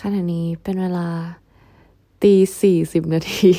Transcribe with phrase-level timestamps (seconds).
[0.00, 1.08] ขณะนี้เป็นเวลา
[2.22, 3.52] ตีสี่สิบนาที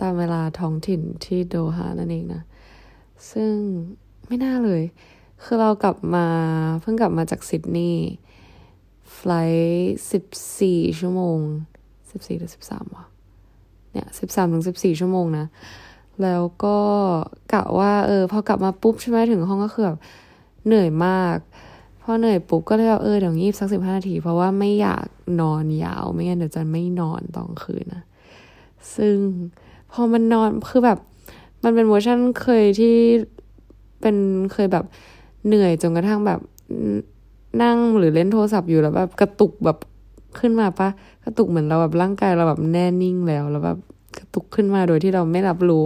[0.00, 2.42] ตามเวลาท้องถิ่นที่โดฮานั่นเองนะ
[3.30, 3.52] ซึ่ง
[4.26, 4.82] ไม่น่าเลย
[5.42, 6.26] คือเรากลับมา
[6.80, 8.10] เพิ่งกลับมาจากซิดนีย์
[9.14, 10.24] ไฟล์สิบ
[10.58, 11.38] สี่ชั่วโมง
[12.10, 13.04] สิบสี่หรือสิบสามวะ
[13.92, 15.46] เนี่ยสิบสามถึงสิบสี่ชั่วโมงนะ
[16.22, 16.78] แล้วก็
[17.52, 19.98] กะว่า เออ พอกลับมาปุ๊บใช่ไหมถึงห้องก็คือแบบ
[20.66, 21.38] เหนื่อยมาก
[22.10, 25.06] อเหนื่อยปุ๊บก็เลยเออเดี๋ยวงีบสักสิบห้านาที เพราะว่าไม่อยาก
[25.40, 28.02] นอนยาว ไม่งั้นเดี๋ยวจะไม่นอนตอนคืนนะ
[28.96, 29.16] ซึ่ง
[29.92, 30.98] พอมันนอนคือแบบ
[31.64, 32.96] มันเป็นเวอร์ชันเคยที่
[34.00, 34.16] เป็น
[34.52, 34.84] เคยแบบ
[35.46, 36.40] เหนื่อยจนกระทั่งแบบ
[37.62, 39.78] นั่งหรือเล่นโทรศัพท์อยู่แล้วแบบกระตุกแบบ
[40.38, 40.88] ขึ้นมาปะ
[41.24, 43.78] กระตุกเหมือนเราแบบร่างกายเราแบบแน่นิ่งแล้วแล้วแบบ
[44.18, 45.84] กระตุกขึ้นมาโดยที่เราไม่รับรู้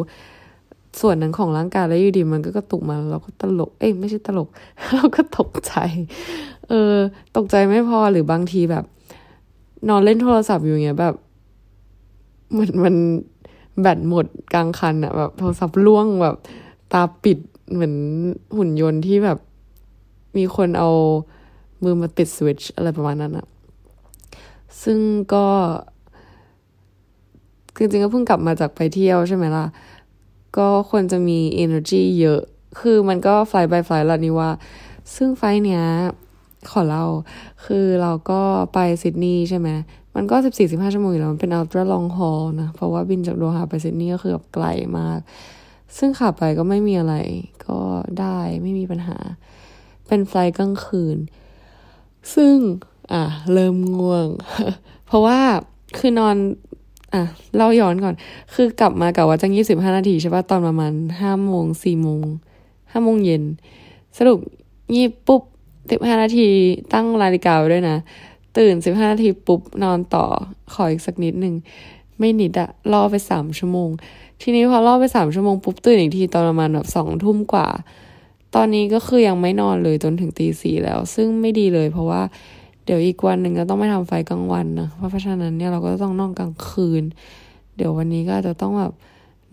[1.01, 4.49] ส่วนหนั้นของร่างกายแล้วอยู่ดีมันก็กระตุกมาเราก็ตลก เอ้ยไม่ใช่ตลก
[4.95, 5.75] เราก็ตกใจ
[6.69, 6.95] เออ
[7.37, 8.85] ตกใจไม่พอหรือบางทีแบบ
[9.89, 11.15] นอนเล่นโทรศัพท์อยู่เงี้ยแบบ
[12.53, 12.97] เหมือนมัน
[13.81, 16.37] แบตหมดกลางคันอะแบบโทรศัพท์ล่วงแบบ
[16.93, 17.39] ตาปิด
[17.73, 17.95] เหมือน
[18.57, 19.39] หุ่นยนต์ที่แบบ
[20.37, 20.91] มีคนเอา
[21.83, 23.47] มือมาปิดสวิตช์อะไรประมาณนั้นอะ
[24.83, 24.99] ซึ่ง
[25.35, 25.47] ก็
[27.77, 29.65] จริงๆก็เพิ่งกลับมาจากไปเที่ยวใช่ไหมล่ะ
[30.59, 32.41] ก็ควรจะมี energy เยอะ
[32.81, 34.51] คือมันก็ fly by fly ละนี่ว่า
[35.15, 35.85] ซึ่งไฟเนี้ย
[36.71, 37.07] ขอเล่า
[37.65, 38.41] คือเราก็
[38.75, 39.69] ไปซิดนีย์ใช่ไหม
[40.15, 44.67] มันก็สิบสี่สิบห้าชั่วโมงอยู่แล้ว มันเป็น ultra long haul นะ เพราะว่าบินจากโดฮาไปซิดนีย์ก็คือแบบไกล
[44.99, 45.19] มาก
[45.97, 47.15] ซึ่งขับไปก็ไม่มีอะไร
[47.67, 47.81] ก็
[48.21, 49.19] ได้ไม่มีปัญหา
[50.07, 51.19] เป็นไฟกลางคืน
[52.35, 52.57] ซึ่ง
[53.13, 54.29] อะ เริ่มง่วง
[55.07, 55.41] เพราะว่า
[55.99, 56.37] คือนอน
[57.15, 57.25] อะ
[57.57, 58.15] เล่าย้อนก่อน
[58.55, 62.23] คือกลับมากับว่าจังยี่สิบห้านาทีใช่ป่ะตอนประมาณห้าโมงสี่โมง
[62.93, 63.43] ห้าโมงเย็น
[64.17, 64.39] สรุป
[64.95, 65.43] ยี่ปุ๊บ
[65.91, 66.49] สิบห้านาที
[66.93, 67.97] ตั้งนาฬิกาไว้ด้วยนะ
[68.57, 70.25] ตื่นสิบห้านาทีปุ๊บนอนต่อ
[70.73, 71.55] ขออีกสักนิดหนึ่ง
[72.19, 73.91] ไม่นิดอะรอไปสามชั่วโมง
[74.43, 77.69] ทีนี้พอรอไปสามชั่วโมงปุ๊บตื่นอีกทีตอนประมาณแบบสองทุ่มกว่า
[78.55, 82.23] ตอนนี้ก็คือยังไม่นอนเลยจนถึงตีสี่แล้ว ซึ่งไม่ดีเลยเพราะว่า
[82.85, 87.03] เดี๋ยวอีกวันหนึ่งก็ต้องไปทำไฟกลางวันนะเพราะฉะนั้นเนี่ยเราก็ต้องนอนกลางคืน
[87.77, 88.93] เดี๋ยววันนี้ก็จะต้องแบบ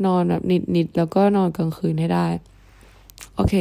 [0.06, 0.44] นอนแบบ
[0.76, 2.28] นิดๆแล้วก็นอนกลางคืนให้ได้
[3.36, 3.54] โอเค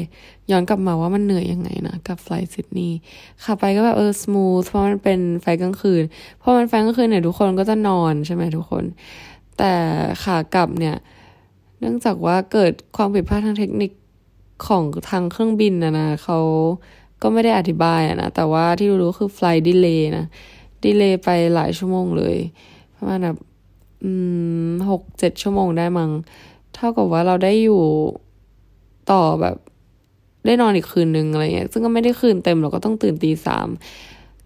[0.51, 2.99] ย้อนกลับมาว่ามันเหนื่อยยังไงนะ กับ flight Sydney
[3.45, 6.03] ขาไปก็แบบเออ smooth เพราะมันเป็น flight กลางคืน
[6.39, 8.85] เพราะมัน flight กลางคืนเนี่ยทุกคนก็จะนอนใช่ไหมทุกคน
[9.59, 9.73] แต่
[10.25, 10.97] ขากลับเนี่ย
[11.79, 13.91] เนื่องจากว่าเกิดความผิดพลาดทางเทคนิค
[14.67, 16.39] ของทางเครื่องบินนะนะเขา
[17.23, 20.27] ก็ไม่ได้อธิบายอะนะ แต่ว่าที่รู้ๆคือ flight delay นะ
[20.85, 22.37] delay ไปหลายชั่วโมงเลย
[22.97, 23.37] ประมาณแบบ
[24.03, 24.11] อื
[24.71, 26.11] มหกเจ็ดชั่วโมงได้มั้ง
[26.75, 27.83] เท่ากับว่าเราได้อยู่
[29.11, 29.57] ต่อแบบ
[30.47, 33.69] ได้นอนอีกคืนนึงอะไรเงี้ย ซึ่งก็ไม่ได้คืนเต็มเราก็ต้องตื่นตีสาม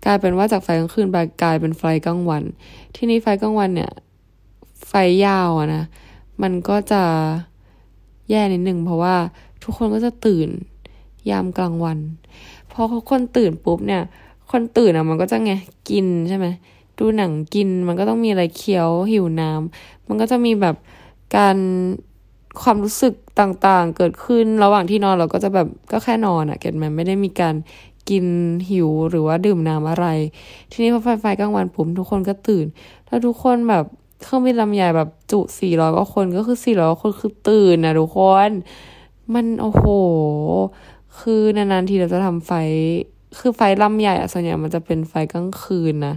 [0.05, 2.43] กลายเป็นว่าจากไฟกลางคืนไปกลายเป็นไฟกลางวัน
[2.97, 3.93] ที่นี่ไฟกลางวันเนี่ย
[4.89, 4.93] ไฟ
[5.27, 5.85] ยาวอะนะ
[6.43, 7.03] มันก็จะ
[8.31, 9.15] แย่นิดหนึ่งเพราะว่า
[9.63, 10.49] ทุกคนก็จะตื่น
[11.31, 11.99] ยามกลางวัน
[12.75, 14.03] พอคนตื่นปุ๊บเนี่ย
[14.51, 15.53] คนตื่นอะมันก็จะไง
[15.91, 16.47] กินใช่ไหม
[16.99, 20.77] ดูหนังกินมันก็ต้องมีอะไรเคี้ยวหิวน้ำมันก็จะมีแบบ
[21.37, 21.57] การ
[22.63, 27.55] ความรู้สึกต่างๆ เกิดขึ้นระหว่างที่นอนเราก็จะแบบก็แค่นอนอะเก็ตมันไม่ได้มีการ
[28.09, 28.27] กิน
[28.71, 30.07] หิวหรือว่าดื่มน้ำอะไร
[30.71, 32.67] ทีนี้พอไฟไฟกลางวันปุ๊บทุกคนก็ตื่น
[33.07, 33.85] แล้วทุกคนแบบ
[34.23, 38.19] เครื่องบินลำใหญ่แบบจุสี่ร้อยกว่าคนก็คือสี่ร้อยคนคือตื่นนะทุกค
[38.49, 38.51] น
[39.35, 39.85] มันโอ้โห
[41.21, 42.53] คือนานๆทีเราจะทำไฟ
[43.39, 46.15] คือไฟลำใหญ่อะส่วนใหญ่มันจะเป็นไฟกลางคืนนะ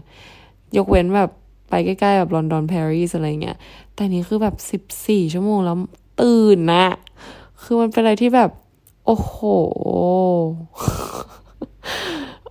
[0.77, 1.29] ยกเว้นแบบ
[1.69, 3.57] ไปใกล้ๆแบบลอนดอนปารีสอะไรเงี้ย
[3.93, 5.77] แต่นี้คือแบบสิบสี่ชั่วโมงแล้ว
[6.21, 6.85] ตื่นนะ
[7.61, 8.49] คือมันเป็นอะไรที่แบบ
[9.05, 9.37] โอ้โห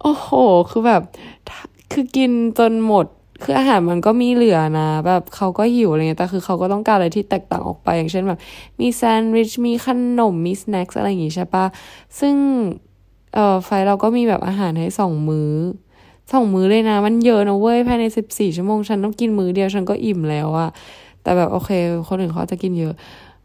[0.01, 0.29] โอ้โห
[0.71, 1.03] คือแบบ
[1.93, 3.07] คือกินจนหมด
[3.43, 8.39] คืออาหารมันก็มีเหลือนะ แบบเขาก็หิวอะไรเงี้ยแต่คือเขาก็ต้องการอะไรที่แตกต่างออกไป อย่างเช่นแบบ
[8.81, 9.89] มีแซนด์วิช มีข
[10.19, 11.65] นม มีสแน็คอะไรอย่างงี้ใช่ปะ
[12.21, 12.35] ซึ่ง
[13.35, 15.53] เอ่อไฟเราก็มีแบบอาหารให้สองมือ้อ
[16.33, 20.71] สองมื้อเลยนะ มันเยอะนะเว้ยภายในสิบสี่ชั่วโมงฉันต้องกินมื้อเดียวฉันก็อิ่มแล้วอะ
[21.23, 21.71] แต่แบบโอเค
[22.09, 22.95] คนอื่นเขาจะกินเยอะ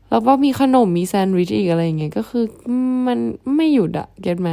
[0.09, 2.43] แล้วก็มีขนมมีแซนด์วิชอีกอะไรอย่างเงี้ยก็คือ
[3.07, 3.19] มัน
[3.55, 4.49] ไม่หยุดอะเก็ตไหม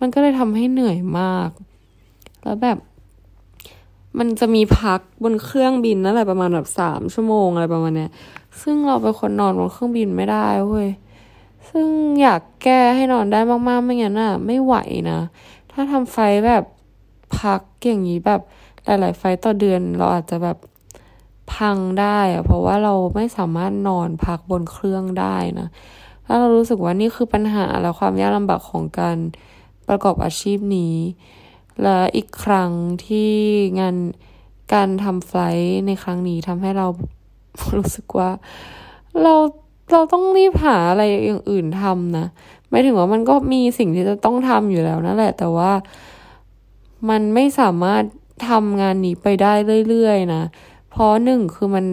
[0.00, 1.50] มันก็เลยทำให้เหนื่อยมาก
[2.44, 2.78] แล้วแบบ
[4.18, 8.10] มันจะมีพักบนเครื่องบินนั่นแหละประมาณแบบสามชั่วโมงอะไรประมาณเนี้ย
[8.62, 10.88] ซึ่งเราเป็นคนนอนบนเครื่องบินไม่ได้เว้ย
[11.70, 11.88] ซึ่ง
[12.22, 14.74] อยากแก้ให้นอนได้มากๆไม่งั้นอะ ไม่ไหว
[15.10, 15.20] นะ
[15.72, 16.64] ถ้าทำไฟแบบ
[17.38, 18.40] พักอย่างนี้แบบ
[18.84, 20.58] หลายๆไฟต่อเดือนเราอาจจะแบบ
[21.52, 25.68] พังได้อะเพราะว่าเราไม่สามารถนอนพักบนเครื่องได้นะ
[26.24, 29.16] แล้วเรารู้สึกว่านี่คือปัญหาและความยากลำบากของการ
[29.88, 30.94] ประกอบอาชีพนี้
[31.82, 32.70] และอีกครั้ง
[33.06, 33.32] ที่
[33.80, 33.96] งาน
[34.72, 36.86] การทำไฟล์ในครั้งนี้ทำให้เรา
[37.76, 38.30] รู้สึกว่า
[39.22, 39.34] เรา
[39.92, 42.26] เราต้องรีบหาอะไรอย่างอื่นทำนะ
[42.68, 45.72] ไม่ถึงว่ามันก็มีสิ่งที่จะต้องทำอยู่แล้วนั่นแหละ แต่ว่า
[47.08, 48.02] มันไม่สามารถ
[48.48, 49.52] ทำงานนี้ไปได้
[49.88, 50.42] เรื่อยๆนะ
[50.90, 51.84] เพราะหนึ่งคือมัน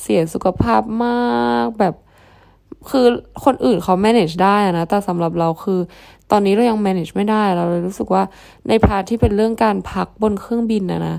[0.00, 1.94] เสียสุขภาพมากแบบ
[2.90, 3.06] คือ
[3.44, 5.80] คนอื่นเขา manage ได้นะแต่สำหรับเราคือ
[6.30, 8.22] ตอนนี้เรายัง manage ไม่ได้ เราเลยรู้สึกว่า
[8.68, 11.16] ใน part ที่เป็นเรื่องการพักบนเครื่องบินนะนะ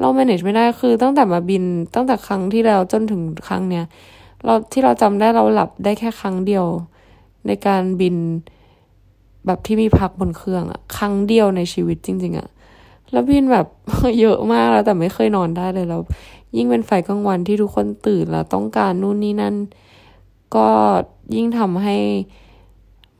[0.00, 1.64] เรา manage ไม่ได้คือตั้งแต่มาบิน
[1.94, 3.84] ตั้งแต่ครั้งที่แล้วจนถึงครั้งเนี้ย
[4.44, 6.64] เราที่เราจำได้เราหลับได้แค่ครั้งเดียว
[7.46, 8.16] ในการบิน
[9.46, 12.48] แบบที่มีพักบนเครื่องอะครั้งเดียวในชีวิตจริง ๆอะ
[13.12, 13.66] แล้วบินแบบ
[14.20, 16.00] เยอะมากแล้วแต่ไม่เคยนอนได้เลยแล้ว
[16.56, 19.54] ยิ่งเป็นไฟกลางวันที่ทุกคนตื่นแล้วต้องการนู่นนี่นั่น
[20.56, 20.68] ก็
[21.34, 21.96] ยิ่งทำให้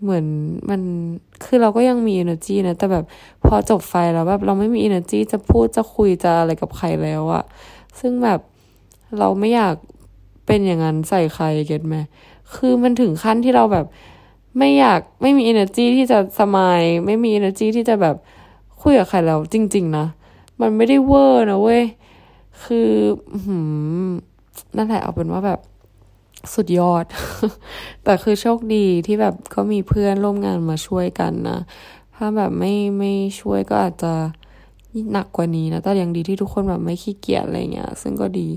[0.03, 0.27] เหมือน
[0.71, 0.81] มัน
[1.45, 3.05] คือเราก็ยังมี energy นะ แต่แบบ
[3.45, 7.45] พอจบไฟแล้วแบบเราไม่มี energy จะพูดจะคุยจะอะไรกับใครแล้วอะ
[8.01, 8.41] ซึ่งแบบ
[9.19, 9.75] เราไม่อยาก
[10.47, 11.97] เป็นอย่างนั้นใส่ใครเก็ตไหม
[12.55, 13.87] คือมันถึงขั้นที่เราแบบ
[14.59, 18.17] ไม่อยากไม่มี energy ที่จะสมายไม่มี energy ที่จะแบบ
[18.83, 20.07] คุยกับใครแล้วจริง ๆ นะ
[20.61, 21.83] มันไม่ได้เวอร์นะเว้ย
[22.65, 22.91] คือ
[23.45, 23.57] หื
[24.09, 24.11] ม
[24.77, 25.61] นั่นแหละเอาเป็นว่าแบบ
[26.55, 27.05] สุดยอด
[28.05, 31.59] แต่คือโชคดีที่แบบก็มีเพื่อนร่วมงานมาช่วยกันนะ
[32.17, 34.13] ถ้าแบบไม่ไม่ช่วยก็อาจจะ
[35.13, 38.49] หนักกว่านี้นะ แต่ยังดีที่ทุกคนแบบไม่ขี้เกียจอะไรเงี้ย ซึ่งก็ดี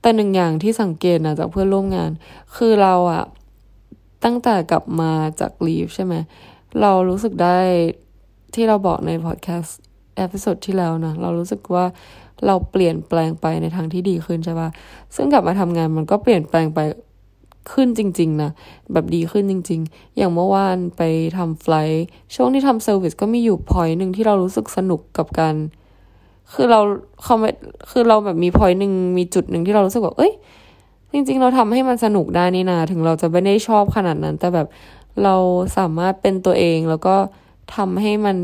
[0.00, 2.10] แต่หนึ่งอย่างที่สังเกตนะจากเพื่อนร่วมงาน
[2.56, 3.24] คือเราอะ
[4.24, 6.14] ตั้งแต่กลับมาจาก leave ใช่ไหม
[6.80, 7.58] เรารู้สึกได้
[8.54, 9.78] ที่เราบอกในพอดแคสต์
[10.16, 11.84] episode ที่แล้วนะ เรารู้สึกว่า
[12.46, 14.68] เราเปลี่ยนแปลงไปในทางที่ดีขึ้นใช่ปะ
[15.16, 16.80] ซึ่งกลับมาทำงานมันก็เปลี่ยนแปลงไป
[17.72, 18.50] ขึ้นจริง ๆ นะ
[18.92, 21.02] แบบดีขึ้นจริง ๆ อย่างเมื่อวานไป
[21.36, 22.02] ทำไฟล์
[22.34, 25.54] ช่วงที่ทำเซอร์วิสก็มีอยู่พอยหนึ่งที่เรารู้สึกสนุกกับการ
[26.52, 26.80] คือเรา
[27.22, 27.50] เขาไม่
[27.90, 30.32] คือเราแบบมีพอยหนึ่งมีจุดหนึ่งที่เรารู้สึกแบบเอ้ย
[31.12, 34.66] จริง ๆ เราทำให้มันสนุกได้นี่นาถึงเราจะไม่ได้ชอบขนาดนั้น แต่แบบ
[35.24, 35.34] เรา
[35.78, 37.16] สามารถเป็นตัวเองแล้วก็
[37.74, 38.36] ทำให้มัน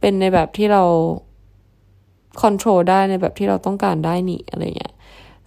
[0.00, 0.84] เป็นในแบบที่เรา
[2.40, 4.92] คอนโทรลได้ในแบบที่เราต้องการได้นี่อะไรเงี้ย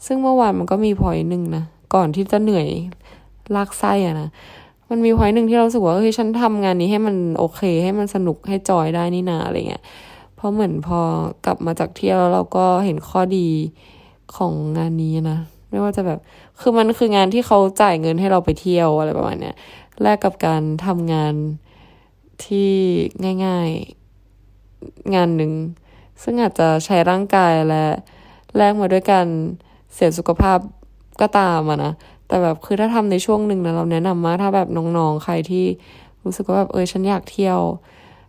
[0.05, 1.63] ซึ่งเมื่อวานมันก็มีพอยหนึ่งนะ
[1.93, 2.67] ก่อนที่จะเหนื่อย
[3.55, 4.29] ลากไส้อะนะ
[4.89, 9.83] มันมีพอยหนึ่งที่เราสึกว่าเฮ้ยฉันทำงานนี้ให้มันโอเค ให้มันสนุกให้จอยได้นี่นาอะไรเงี้ย
[10.35, 10.99] เพราะเหมือนพอ
[11.45, 13.47] กลับมาจากเที่ยวแล้วเราก็เห็นข้อดี
[14.35, 15.39] ของงานนี้นะ
[15.69, 16.19] ไม่ว่าจะแบบ
[16.59, 19.55] คือมันคืองานที่เขาจ่ายเงินให้เราไปเที่ยวอะไรประมาณเนี้ย
[20.01, 21.33] แลกกับการทำงาน
[22.45, 22.71] ที่
[23.45, 23.69] ง่าย
[24.41, 25.51] ๆ งานหนึ่ง
[26.23, 27.85] ซึ่งอาจจะใช้ร่างกายและ
[28.57, 29.27] แลกมาด้วยการ
[29.93, 30.59] เสียสุขภาพ
[31.21, 31.93] ก็ตามอะนะ
[32.27, 34.67] แต่แบบคือถ้าทำในช่วงหนึ่งนะเราแนะนำมากถ้าแบบ
[34.97, 35.65] น้องๆ ใครที่
[36.23, 37.59] รู้สึกว่าแบบเออฉันอยากเที่ยว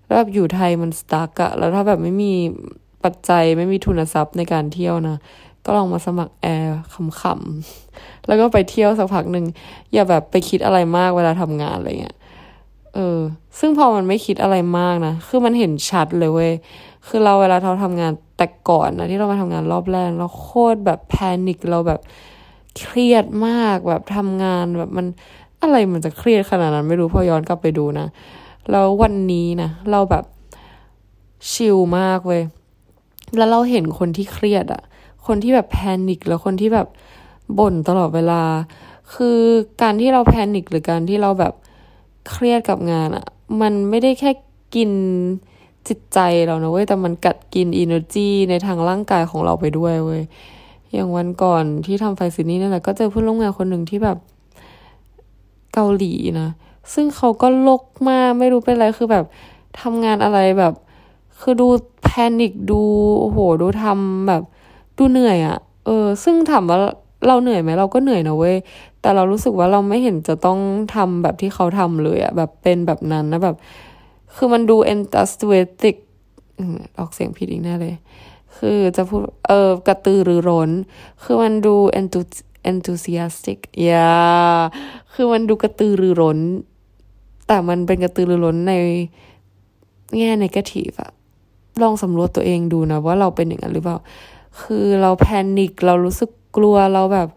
[0.05, 2.33] แล้วแบบอยู่ไทยมันสตั๊กอะแล้วถ้าแบบไม่มี
[3.05, 5.17] ปัจจัยไม่มีทุนทรัพย์ในการเที่ยวนะ
[5.65, 6.79] ก็ลองมาสมัครแอร์
[7.21, 9.47] ขำๆแล้วก็ไปเที่ยวสักพักหนึ่ง
[9.93, 12.17] อย่าแบบไปคิดอะไรมากเวลาทำงานอะไรเงี้ย
[12.95, 13.19] เออ
[13.59, 16.53] ซึ่งพอมันไม่คิดอะไรมากนะ คือมันเห็นชัดเลยเว้ย
[17.09, 21.15] คือเราเวลาเราทำงานแต่ก่อนนะที่เรามาทำงานรอบแรกเราโคตรแบบแพ
[21.47, 22.01] นิคเราแบบ
[22.81, 25.07] เครียดมากแบบทำงานแบบมัน
[25.63, 28.07] อะไรมันจะเครียดขนาดนั้นไม่รู้พอย้อนกลับไปดูนะ
[28.71, 30.25] แล้ววันนี้นะเราแบบ
[31.51, 32.43] ชิลมากเว้ย
[33.37, 34.83] แล้วเราเห็นคนที่เครียดอะ
[35.27, 36.89] คนที่แบบแพนิคแล้วคนที่แบบ
[37.59, 38.43] บ่นตลอดเวลา
[39.15, 39.41] คือ
[39.83, 41.55] การที่เราแพนิคหรือการที่เราแบบ
[42.31, 43.27] เครียดกับงานอะ
[43.61, 44.31] มันไม่ได้แค่
[44.75, 44.91] กิน
[45.89, 50.23] จิตใจเรานะเว้ยแต่มันกัดกิน energy ในทางร่างกายของเราไปด้วยเว้ย
[50.93, 54.19] อย่างวันก่อนที่ทำ flight Sydney นั่นแหละก็เจอเพื่อนร่วมงานคนหนึ่งที่แบบ
[55.75, 56.49] เกาหลีนะ
[56.95, 59.25] ซึ่งเขาก็ลนมากไม่รู้เป็นอะไรคือแบบ
[59.81, 60.75] ทำงานอะไรแบบ
[61.41, 61.69] คือดู
[62.03, 62.81] panic ดู
[63.21, 64.43] โอ้โหดูทำแบบ
[64.99, 66.79] ดูเหนื่อยอะเออ ซึ่งถามว่า
[67.27, 68.57] เราเหนื่อยไหมเราก็เหนื่อยนะเว้ย
[69.01, 70.59] แต่เรารู้สึกว่าเราไม่เห็นจะต้อง
[70.95, 73.57] ทำแบบที่เขาทำเลยอะแบบเป็นแบบนั้นนะแบบ
[74.35, 75.97] คือมันดู enthusiastic
[76.99, 77.95] ออกเสียงผิดอีกแน่เลย
[78.57, 80.71] คือจะพูด เออกระตือรือร้น
[81.23, 81.75] คือมันดู
[82.71, 84.11] enthusiastic อย่า
[85.13, 86.39] คือมันดูกระตือรือร้น
[87.47, 88.75] แต่มันเป็นกระตือรือร้นใน
[90.19, 91.11] แง่ negative อะ
[91.83, 93.99] ลองสำรวจตัวเองดูนะ ว่าเราเป็นอย่างนั้นหรือเปล่า
[94.61, 95.27] คือเราแพ
[95.59, 97.29] นิคเรารู้สึกกลัวเราแบบ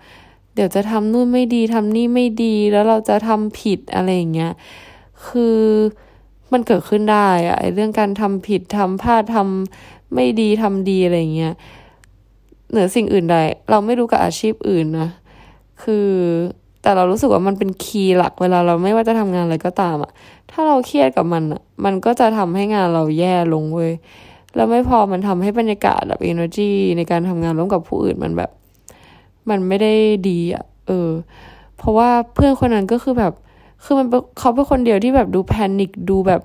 [0.55, 4.51] เดี๋ยวจะทำนู่นไม่ดีทำนี่ไม่ดี แล้วเราจะทำผิดอะไรอย่างเงี้ย
[5.27, 5.59] คือ
[6.51, 11.53] มันเกิดขึ้นได้อะไอเรื่องการทำผิดทำพลาดทำไม่ดีทำดีอะไรเงี้ย
[12.71, 13.35] เหนือสิ่งอื่นใด
[13.69, 15.09] เราไม่รู้กับอาชีพอื่นนะ
[15.83, 16.07] คือ
[16.81, 20.11] แต่เรารู้สึกว่ามันเป็นคีย์หลักเวลาเราไม่ว่าจะทำงานอะไรก็ตามอะ
[20.51, 23.91] ถ้าเราเครียดกับมันอะมันก็จะทำให้งานเราแย่ลงเว้ย
[24.55, 28.51] แล้วไม่พอมันทำให้บรรยากาศแบบ energy ในการทำงานร่วมกับผู้อื่นมันแบบ
[29.49, 29.93] มันไม่ได้
[30.29, 31.09] ดีอะเออ
[31.77, 33.33] เพราะว่าเพื่อนคนนั้นก็คือแบบ
[33.83, 34.07] คือมัน
[34.39, 36.41] เขาเป็นคนเดียวที่แบบดูแพนิคดูแบบ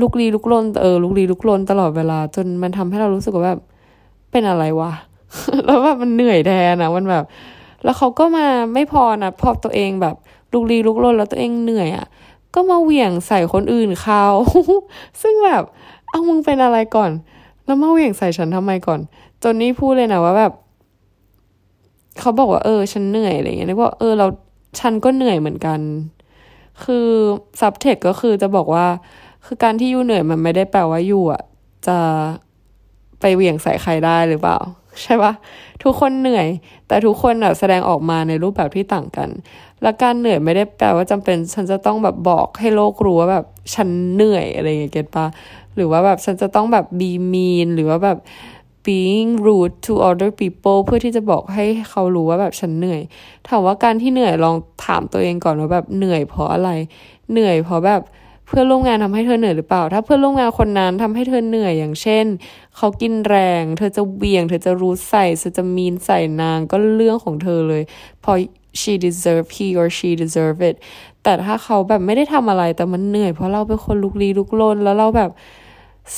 [0.00, 3.60] ลุกลี้ลุกลนเออลุกลี้ลุกลนตลอดเวลา จนมันทำให้เรารู้สึกว่าแบบ
[4.30, 4.92] เป็นอะไรวะ
[5.66, 7.24] แล้วแบบมันเหนื่อยแทนนะมันแบบ
[7.84, 10.14] แล้วเขาก็มาไม่พอนะพอตัวเองแบบ
[10.52, 12.06] ลุกลี้ลุกลนแล้วตัวเองเหนื่อยอะ่ะ
[12.54, 14.24] ก็มาเหวี่ยงใส่คนอื่นเขา
[15.22, 15.62] ซึ่งแบบ
[16.08, 17.10] เอามึงเป็นอะไรก่อน
[17.64, 19.00] แล้วมาเหวี่ยงใส่ฉันทำไมก่อน
[19.42, 20.52] จนนี่พูดเลยนะว่าแบบ
[22.20, 24.26] เขาบอกว่าเออ ฉันเหนื่อยอะไรเงี้ยนึกว่าเออเรา
[24.80, 25.80] ฉันก็เหนื่อยเหมือนกัน
[26.84, 27.08] คือ
[27.60, 28.86] ซับเทคก็คือจะบอกว่า
[29.46, 31.42] คือการที่ยูเหนื่อยมันไม่ได้แปลว่ายูอะ
[31.86, 31.98] จะ
[33.20, 34.58] ไปเหวี่ยงใส่ใครได้หรือเปล่า
[35.02, 35.32] ใช่ปะ
[35.82, 36.46] ทุกคนเหนื่อย
[36.88, 39.28] แต่ทุกคนอะแสดงออกมาในรูปแบบที่ต่างกัน
[39.82, 45.26] และการเหนื่อยไม่ได้แปลว่าจำเป็น ฉันจะต้องแบบบอกให้โลกรู้ว่าแบบฉันเหนื่อยอะไรอย่างเงี้ยเก็ตปะ
[45.74, 48.18] หรือว่าแบบฉันจะต้องแบบ be mean หรือว่าแบบ
[48.86, 53.00] being rude to other people เพื่อที่จะบอกให้เขารู้ว่าแบบฉันเหนื่อย
[53.48, 56.70] ถามว่าการที่เหนื่อยลองถามตัวเองก่อนว่าแบบเหนื่อยเพราะอะไร
[57.32, 58.02] เหนื่อยเพราะแบบ
[58.46, 62.24] เพื่อนร่วมงานทำให้เธอเหนื่อยหรือเปล่า ถ้าเพื่อนร่วมงานคนนั้นทำให้เธอเหนื่อยอย่างเช่น
[62.76, 67.82] เขากินแรง เธอจะเบี่ยง เธอจะรู้ใส่เธอจะมีนใส่นางก็เรื่องของเธอเลย
[68.24, 68.32] พอ
[68.80, 70.76] she deserve he or she deserve it
[71.22, 75.30] แต่ถ้าเขาแบบไม่ได้ทำอะไรแต่มันเหนื่อย เพราะเราเป็นคนลุกลี้ลุกลนแล้วเราแบบ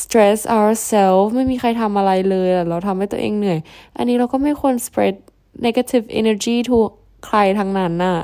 [0.00, 3.58] stress ourselves ไม่มีใครทำอะไรเลย เราทำให้ตัวเองเหนื่อย
[3.96, 5.14] อันนี้เราก็ไม่ควร spread
[5.66, 6.76] negative energy to
[7.26, 8.18] ใครทั้งนั้นน่ะ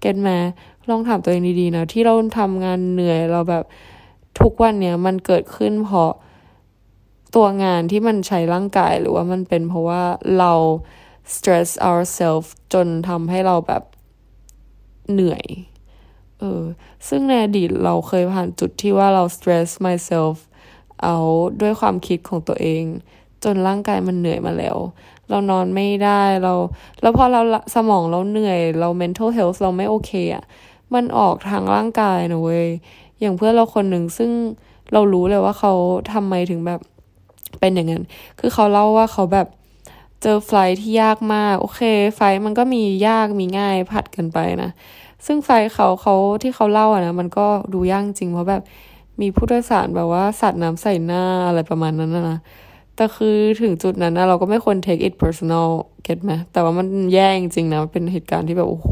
[0.00, 0.30] เก็ตไหม
[0.88, 3.64] ลองถามตัวเองดีๆนะที่เราทำงานเหนื่อยเราแบบ
[4.40, 6.12] ทุกวันเนี้ยมันเกิดขึ้นเพราะ
[7.34, 10.02] ตัวงานที่มันใช้ร่างกายหรือว่ามันเป็นเพราะว่า
[10.38, 10.52] เรา
[11.34, 13.82] stress ourselves จนทำให้เราแบบ
[15.12, 15.44] เหนื่อย
[16.38, 16.62] เออ
[17.08, 20.36] ซึ่งในอดีตเราเคยผ่านจุดที่ว่าเรา stress myself
[21.02, 21.16] เอา
[21.60, 22.84] ด้วยความคิดของตัวเอง
[23.44, 24.76] จนร่างกายมันเหนื่อยมาแล้ว
[25.28, 26.54] เรานอนไม่ได้เรา
[27.02, 27.40] แล้วพอเรา
[27.74, 30.44] สมองเราเหนื่อย เรา mental health เราไม่โอเคอะ่ะ
[30.94, 32.66] มันออกทางร่างกายนะเว้ย
[33.20, 34.30] อย่างเพื่อนเราคนหนึ่งซึ่ง
[34.92, 35.72] เรารู้เลยว่าเขา
[36.12, 36.80] ทำไมถึงแบบ
[37.60, 38.04] เป็นอย่างนั้น
[38.38, 39.46] คือเขาเล่าว่าเขาแบบ
[40.22, 41.80] เจอไฟที่ยากมาก โอเค
[42.16, 44.70] ไฟมันก็มียากมีง่ายผัดกันไปนะ
[45.26, 48.62] ซึ่งไฟเขาเขาที่เขาเล่าอะนะ มันก็ดูยากจริงเพราะแบบ
[49.20, 52.38] มีผู้โดยสารแบบว่าสัตว์น้ำใส่หน้าอะไรประมาณนั้นนะ
[52.96, 55.68] แต่คือถึงจุดนั้นนะเราก็ไม่ควร take it personal
[56.02, 58.90] เก็ตไหมแต่ว่ามันแย่จริงนะเป็นเหตุการณ์ที่แบบ โอ้โห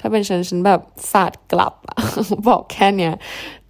[0.00, 0.80] ถ้าเป็นฉัน ฉันแบบ
[1.12, 1.74] สาดกลับ
[2.48, 3.14] บอกแค่เนี้ย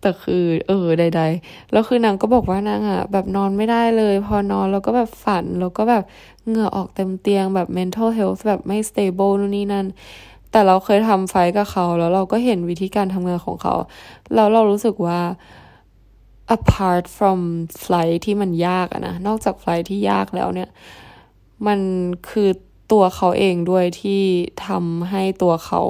[0.01, 6.03] แต่คือ เออ ใดๆ แล้วคือนางก็บอกว่านางอะ แบบนอนไม่ได้เลย พอนอนแล้วก็แบบฝัน แล้วก็แบบ
[6.47, 9.87] เหงื่อออกเต็มเตียงแบบ mental health แบบไม่ stable นู่นนี่นั่น
[10.53, 13.75] แต่เราเคยทำไฟกับเขา แล้วเราก็เห็นวิธีการทำงานของเขา
[14.35, 15.21] แล้วเรารู้สึกว่า
[16.57, 17.41] apart from
[17.83, 20.69] flight ที่มันยากอะนะ นอกจากไฟที่ยากแล้วเนี่ย
[21.67, 21.81] มัน
[22.31, 22.49] คือ
[22.93, 24.23] ตัวเขาเองด้วยที่
[24.67, 25.83] ทำให้ตัวเขา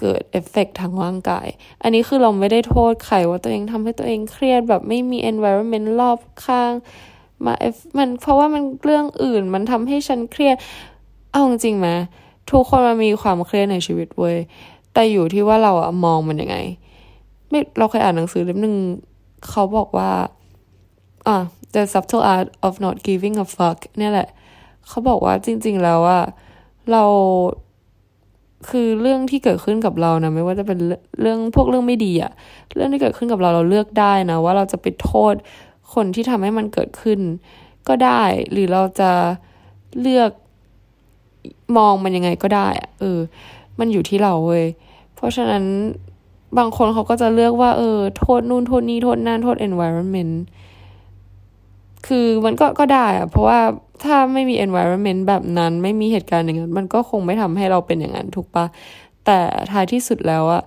[0.00, 1.46] เกิดเอฟเฟกทางร่างกาย
[1.82, 6.72] อันนี้คือเราไม่ได้โทษใครว่าตัวเองทำให้ตัวเองเครียดแบบไม่มี environment รอบข้าง
[7.44, 10.56] มาเอฟมันเพราะว่ามันเรื่องอื่นมันทำให้ฉันเครียด
[11.32, 11.88] เอาจริงไหม
[12.50, 14.36] ทุกคนมันมีความเครียดในชีวิตเว้ย
[14.92, 16.56] แต่อยู่ที่ว่าเราอะมองมันยังไง
[17.48, 18.74] ไม่เราเคยอ่านหนังสือเล่มหนึ่ง
[19.48, 20.10] เขาบอกว่า
[21.26, 21.36] อะ
[21.74, 24.28] the subtle art of not giving a fuck เนี่ยแหละ
[24.88, 26.22] เขาบอกว่าจริง ๆ แล้วอะ
[26.92, 27.04] เรา
[28.68, 30.78] คือเรื่องที่เกิดขึ้นกับเรานะไม่ว่าจะเป็น
[31.20, 32.32] เรื่องพวกเรื่องไม่ดีอะ
[32.74, 35.34] เรื่องที่เกิดขึ้นกับเราเราเลือกได้นะ ว่าเราจะไปโทษ
[35.94, 37.20] คนที่ทำให้มันเกิดขึ้น
[37.88, 39.10] ก็ได้หรือเราจะ
[40.00, 40.30] เลือก
[41.76, 42.68] มองมันยังไงก็ได้
[43.00, 43.18] เออ
[43.78, 44.66] มันอยู่ที่เราเว้ย
[45.14, 45.64] เพราะฉะนั้น
[46.58, 50.34] บางคนเขาก็จะเลือกว่า เออ โทษนู่นโทษนี่โทษนั่นโทษ environment
[52.06, 53.60] คือมันก็ก็ได้อะเพราะว่า
[54.04, 58.66] ถ้าไม่มี environment แบบนั้น ไม่มีเหตุการณ์อย่างนั้น มันก็คงไม่ทำให้เราเป็นอย่างนั้นถูกปะ
[59.26, 59.38] แต่
[59.70, 60.62] ท้ายที่สุดแล้วอะ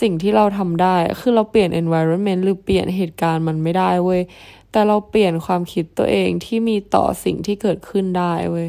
[0.00, 4.22] สิ่งที่เราทำได้ คือเราเปลี่ยน environment หรือเปลี่ยนเหตุการณ์มันไม่ได้เว้ย
[4.70, 8.68] แต่เราเปลี่ยนความคิดตัวเองที่มีต่อสิ่งที่เกิดขึ้นได้เว้ย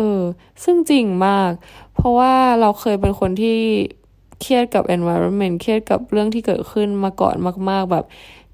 [0.00, 0.20] ออ
[0.64, 1.50] ซึ่งจริงมาก
[1.94, 3.58] เพราะว่าเราเคยเป็นคนที่
[4.40, 7.34] เครียดกับ environment เครียดกับเรื่องที่เกิดขึ้นมาก่อน
[7.70, 8.04] มาก ๆ แบบ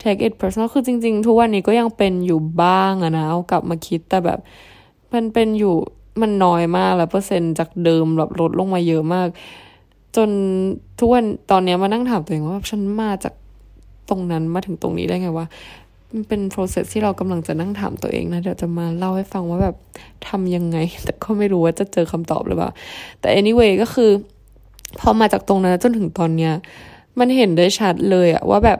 [0.02, 4.38] take it personal คือจริง ๆ ทุกวันนี้ก็ยังเป็นอยู่บ้างอะนะเอากลับมาคิดแต่แบบ
[5.14, 5.74] มันเป็นอยู่
[6.20, 9.28] มันน้อยมากแล้วเปอร์เซ็นต์จากเดิมแบบลดลงมาเยอะมาก
[10.16, 10.30] จน
[10.98, 13.34] ทุกวันตอนนี้มานั่งถามตัวเองว่าฉันมาจาก
[14.08, 15.46] ตรงนั้นมาถึงตรงนี้ได้ไงวะ
[16.16, 19.76] มันเป็น process ที่เรากำลังจะนั่งถามตัวเองนะ เดี๋ยวจะมาเล่าให้ฟังว่าแบบ
[20.28, 22.70] ทำยังไง แต่ก็ไม่รู้ว่าจะเจอคำตอบหรือเปล่า
[23.20, 24.10] แต่ anyway ก็คือ
[25.00, 26.52] พอมาจากตรงนั้นจนถึงตอนเนี้ย
[27.18, 28.78] มันเห็นได้ชัดเลยอะว่าแบบ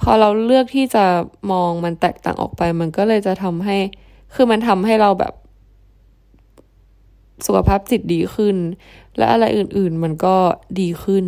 [0.00, 1.04] พอเราเลือกที่จะ
[1.52, 3.76] มองมันแตกต่างออกไป มันก็เลยจะทำให้
[4.34, 5.34] คือมันทำให้เราแบบ
[7.46, 8.56] สุขภาพจิตดีขึ้น
[9.16, 10.36] และอะไรอื่น ๆ มันก็
[10.80, 11.24] ดีขึ้น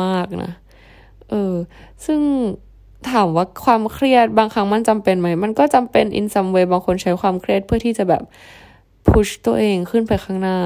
[0.00, 0.52] มาก ๆ นะ
[1.30, 1.54] เออ
[2.06, 2.20] ซึ่ง
[3.10, 8.22] ถามว่าความเครียดบางครั้งมันจำเป็นไหม มันก็จำเป็น in some way บางคนใช้ความเครียดเพื่อที่จะแบบ
[9.08, 10.58] push ตัวเองขึ้นไปข้างหน้า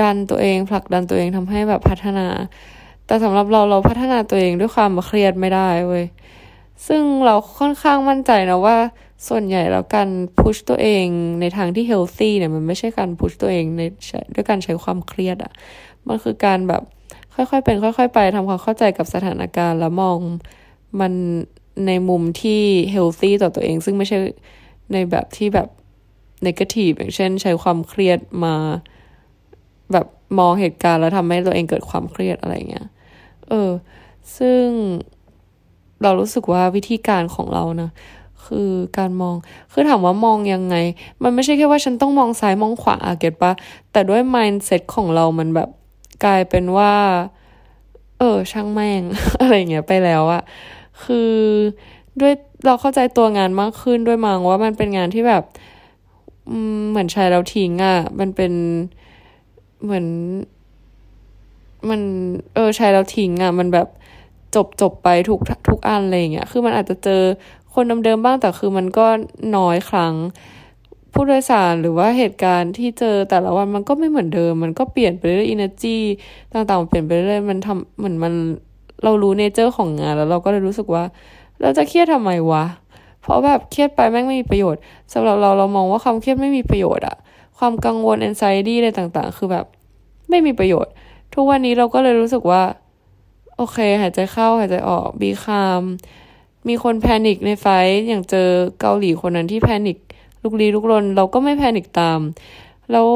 [0.00, 2.26] ดันตัวเองผลักดันตัวเองทำให้แบบพัฒนา
[3.06, 6.04] แต่สำหรับเราเราพัฒนาตัวเองด้วยความเครียดไม่ได้เว้ย
[6.86, 8.76] ซึ่งเราค่อนข้างมั่นใจนะว่า
[9.28, 11.06] ส่วนใหญ่แล้วการพุชตัวเอง
[11.40, 13.82] ในทางที่เฮลตี้เนี่ยมันไม่ใช่การพุชตัวเองใน
[14.34, 15.52] ด้วยการใช้ความเครียดอะ่ะ
[16.06, 16.82] มันคือการแบบ
[17.34, 20.18] ค่อยๆเป็น ค่อย ๆ ไปทำความเข้าใจกับสถานการณ์แล้วมอง
[21.00, 21.12] มัน
[21.86, 24.18] ในมุมที่เฮลตี้ต่อตัวเอง ซึ่งไม่ใช่
[24.92, 25.68] ในแบบที่แบบ
[26.46, 28.54] นกาทีฟอย่างเช่น ใช้ความเครียดมา
[29.92, 30.06] แบบ
[30.38, 32.86] มองเหตุการณ์แล้วทำให้ตัวเองเกิดความเครียดอะไรเงี้ย
[33.48, 33.70] เออ
[34.38, 34.64] ซึ่ง
[36.02, 37.90] เรารู้สึกว่าวิธีการของเรานะ
[38.46, 39.34] คือการมอง
[39.72, 40.76] คือถามว่ามองยังไง
[41.22, 43.52] มันไม่ใช่แค่ว่าฉันต้องมองซ้ายมองขวาเก็ตปะ
[43.92, 45.68] แต่ด้วย mindset ของเรามันแบบ
[46.24, 46.92] กลายเป็นว่า
[48.18, 49.02] เออ ช่างแม่ง
[49.40, 50.42] อะไรเงี้ยไปแล้วอะ
[51.04, 51.32] คือ
[52.20, 52.32] ด้วย
[52.66, 55.42] เราเข้าใจตัวงานมากขึ้นด้วยมั้งว่ามันเป็นงานที่แบบ
[56.90, 58.52] เหมือนใช้แล้วทิ้งอะ่ะ มันเป็น
[59.82, 60.06] เหมือน
[61.88, 62.00] มัน
[62.54, 63.88] เออใช้แล้วทิ้งอะ่ะ มันแบบ
[64.54, 67.22] จบจบไปทุกทุกอันอะไรเงี้ย คือมันอาจจะเจอ
[67.74, 69.06] คนเดิมๆบ้างแต่คือมันก็
[69.56, 70.14] น้อยครั้ง
[71.12, 75.96] ผู้โดยสารหรือว่าเหตุการณ์ที่เจอแต่ละวันมันก็ไม่เหมือนเดิม มันก็เปลี่ยนไปเรื่อยอินเนอร์จี
[76.52, 78.34] ต่างๆเปลี่ยนไปเรื่อยมันทำเหมือนมัน
[79.04, 81.04] เรารู้ nature ของงานแล้วเราก็เลยรู้สึกว่า
[81.60, 82.64] เราจะเครียดทำไมวะ
[83.22, 84.80] เพราะแบบเครียดไปแม่งไม่มีประโยชน์
[85.12, 87.16] สำหรับเราเรามองว่าความเครียดไม่มีประโยชน์อะ
[87.58, 89.66] ความกังวล anxiety อะไรต่างๆ คือแบบ
[90.30, 90.92] ไม่มีประโยชน์
[91.34, 92.62] ทุกวันนี้เราก็เลยรู้สึกว่า
[93.56, 95.82] โอเค หายใจเข้าหายใจออก be calm
[96.68, 97.66] มีคน panic ใน flight
[98.08, 98.48] อย่างเจอ
[98.80, 99.98] เกาหลีคนนั้นที่ panic
[100.42, 102.20] ลุกลี้ลุกลน เราก็ไม่ panic ตาม
[102.92, 103.08] แล้ว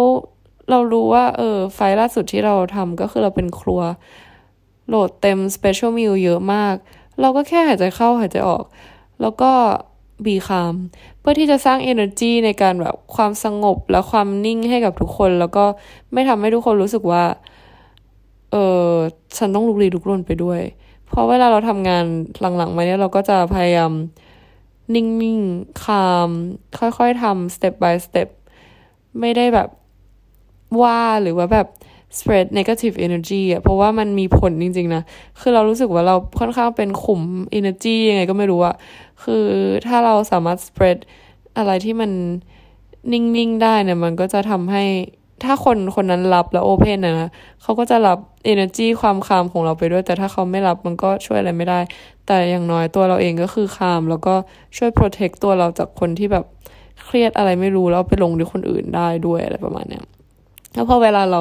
[0.70, 3.80] เรารู้ว่า เออ ไฟล่าสุดที่เราทำก็คือเราเป็นครัว
[4.88, 6.74] load เต็ม special meal เยอะมาก
[7.20, 8.64] เราก็แค่หายใจเข้าหายใจออก
[9.20, 9.50] แล้วก็
[10.24, 10.74] be calm
[11.20, 15.64] เพื่อที่จะสร้าง energy ในการแบบความสงบและความนิ่งให้กับทุกคน แล้วก็
[16.12, 17.24] ไม่ทำให้ทุกคนรู้สึกว่า
[18.50, 18.88] เออ
[19.36, 20.60] ฉันต้องลุกลี้ลุกลนไปด้วย
[21.06, 22.04] เพราะเวลาเราทำงาน
[22.40, 23.92] หลังๆมาเนี้ยเราก็จะพยายาม
[24.94, 26.28] นิ่งๆคาม
[26.78, 28.28] ค่อยๆทำ step by step
[29.20, 29.68] ไม่ได้แบบ
[30.82, 31.66] ว่าหรือว่าแบบ
[32.18, 35.02] spread negative energy อะเพราะว่ามันมีผลจริงๆนะ
[35.40, 37.22] คือเรารู้สึกว่าเราค่อนข้างเป็นขุม
[37.58, 38.74] energy ยังไงก็ไม่รู้อะ
[39.22, 39.44] คือ
[39.86, 40.98] ถ้าเราสามารถ spread
[41.56, 42.10] อะไรที่มัน
[43.12, 44.84] นิ่งๆได้เนี่ย มันก็จะทำให้
[45.44, 47.30] ถ้าคนคนนั้นรับแล้วโอเพนนะนะ
[47.62, 48.18] เขาก็จะรับ
[48.52, 51.80] energy ความคามของเราไปด้วย แต่ถ้าเขาไม่รับมันก็ช่วยอะไรไม่ได้
[52.26, 54.34] แต่อย่างน้อยตัวเราเองก็คือคาม แล้วก็
[54.76, 56.44] ช่วย protect ตัวเราจากคนที่แบบ
[57.04, 60.04] เครียดอะไรไม่รู้แล้วไปลงด้วยคนอื่นได้ด้วยอะไรประมาณเนี้ย
[60.74, 61.40] แล้วพอเวลาเรา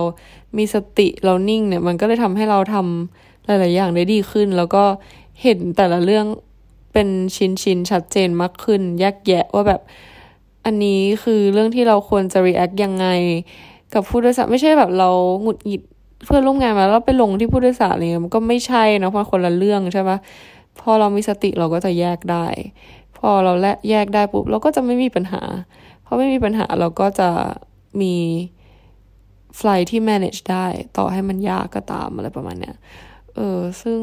[0.58, 4.84] มีสติเรานิ่งเนี่ย มันก็เลยทำให้เราทำหลาย ๆ อย่างได้ดีขึ้น แล้วก็
[5.42, 6.26] เห็นแต่ละเรื่อง
[6.94, 9.82] เป็นชิ้นชิ้นชัดเจนมากขึ้น แยกแยะว่าแบบ
[10.66, 13.08] อันนี้คือเรื่องที่เราควรจะ react ยังไง
[13.94, 15.10] กับผู้โดยสารไม่ใช่แบบเรา
[15.42, 15.82] หงุดหงิด
[16.26, 20.18] เพื่อนร่วมงานมาแล้วไปลงที่ผู้โดยสารอะไรเงี้ยมันก็ไม่ใช่นะเพราะคนละเรื่องใช่ปะ
[20.80, 22.46] พอเรามีสติเราก็จะแยกได้
[23.18, 25.42] พอเราแลแยกได้ปุ๊บเราก็จะไม่มีปัญหา
[26.06, 27.30] พอไม่มีปัญหาเราก็จะ
[28.02, 28.16] มี
[29.58, 30.66] ไฟล์ที่ manage ได้
[30.98, 32.76] ต่อให้มันยากก็ตามอะไรประมาณเนี้ย
[33.36, 34.00] เออ ซึ่ง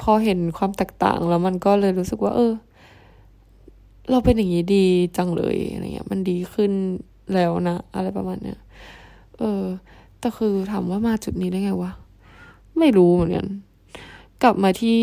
[0.00, 2.52] พอเห็นความแตกต่างแล้วมันก็เลยรู้สึกว่า เออ
[4.10, 6.72] เราเป็นอย่างนี้ดีจังเลยอะไรเงี้ย มันดีขึ้น
[7.34, 8.58] แล้วนะ อะไรประมาณเนี้ย
[9.38, 9.64] เออ
[10.18, 11.92] แต่คือถามว่ามาจุดนี้ได้ไงวะ
[12.78, 13.46] ไม่รู้เหมือนกัน
[14.42, 15.00] กลับมาที่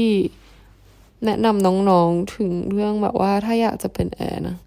[1.26, 4.58] แนะนำน้องๆถึงเรื่องแบบว่าถ้าอยากจะเป็นแอร์นะ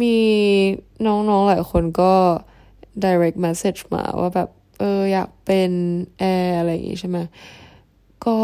[0.00, 0.16] มี
[1.06, 2.12] น้องๆหลายคนก็
[3.04, 4.48] direct message มาว่าแบบ
[4.78, 5.70] เอออยากเป็น
[6.18, 7.18] แอร์อะไรอย่างงี้ใช่ไหม
[8.26, 8.36] ก็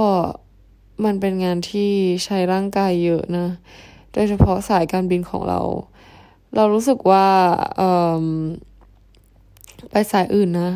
[1.04, 1.90] มันเป็นงานที่
[2.24, 3.48] ใช้ร่างกายเยอะนะ
[4.12, 5.60] โดยเฉพาะสายการบินของเรา
[6.54, 7.26] เรารู้สึกว่า
[9.90, 10.70] ไปสายอื่นนะ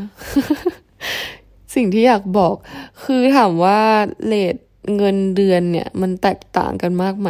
[1.75, 2.55] สิ่งที่อยากบอก
[3.03, 3.81] คือถามว่า
[4.27, 4.57] เลท
[4.97, 7.29] เงินเดือนเนี่ย มันแตกต่างกันมากไหม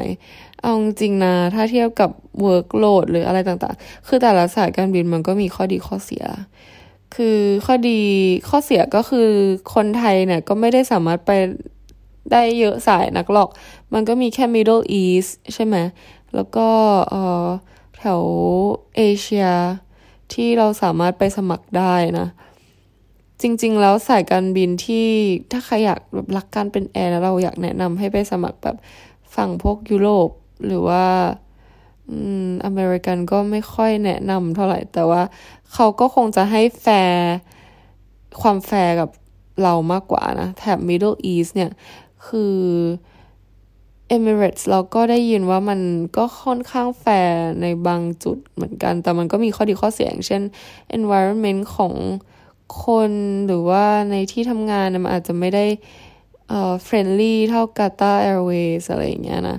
[0.63, 2.11] เอาจริงนะ ถ้าเทียบกับ
[2.45, 6.25] workload หรืออะไรต่างๆ คือแต่ละสายการบินมันก็มีข้อดีข้อเสีย
[7.15, 8.01] คือข้อดี
[8.49, 9.29] ข้อเสียก็คือ
[9.75, 11.31] คนไทยเนี่ยก็ไม่ได้สามารถไป
[12.33, 13.49] ได้เยอะสายนักหรอก
[13.93, 15.77] มันก็มีแค่ Middle East ใช่ไหม
[16.35, 16.69] แล้วก็
[17.11, 17.47] เออ
[17.99, 18.23] แถว
[18.97, 19.49] เอเชีย
[20.33, 22.27] ที่เราสามารถไปสมัครได้นะ
[23.43, 25.07] จริง ๆ แล้วสายการบินที่
[25.51, 28.77] ถ้าใครอยากแบบรักการเป็นแอร์แล้วเราอยากแนะนำให้ไปสมัครแบบ
[29.35, 30.31] ฝั่งพวกยุโรป
[30.67, 31.05] หรือว่า
[32.11, 35.23] อืมอเมริกันก็ไม่ค่อยแนะนำเท่าไหร่ แต่ว่า
[35.73, 37.29] เขาก็คงจะให้แฟร์
[38.41, 39.11] ความแฟร์กับ
[39.63, 41.71] เรามากกว่านะ แถบ Middle East เนี่ย
[42.27, 42.57] คือ
[44.17, 45.81] Emirates เราก็ได้ยินว่ามัน
[46.17, 50.43] ก็ค่อนข้างแฟร์ในบางจุดเหมือนกัน แต่มันก็มีข้อดีข้อเสียอย่างเช่น
[50.99, 51.95] environment ของ
[52.85, 53.13] คน
[53.47, 55.67] หรือว่าในที่ทำงานมันอาจจะไม่ได้
[56.49, 59.59] เอ่อ friendly เท่า Qatar Airways อะไรอย่างเงี้ยนะ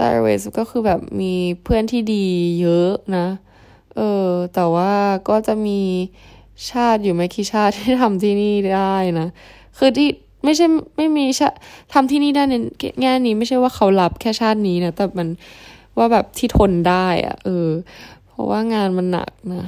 [0.00, 1.32] Qatar Airways ก็คือแบบมี
[1.64, 2.26] เพื่อนที่ดี
[2.60, 3.26] เยอะนะ
[3.96, 4.92] เออ แต่ว่า
[5.28, 5.80] ก็จะมี
[6.70, 9.28] ชาติอยู่ไม่กี่ชาติที่ทำที่นี่ได้นะ
[9.78, 10.08] คือที่
[10.44, 11.48] ไม่ใช่ไม่มีชา
[11.92, 12.54] ทำที่นี่ได้ใน
[13.00, 15.28] แง่นี้ไม่ใช่ว่าเขารับแค่ชาตินี้นะ แต่มัน
[15.98, 17.68] ว่าแบบที่ทนได้อะเออ
[18.26, 19.64] เพราะว่างานมันหนักนะ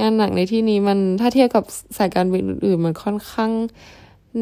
[0.00, 1.64] งานหนักในที่นี้มันถ้าเทียบกับ
[1.96, 3.52] สายการบินอื่นๆมันค่อนข้าง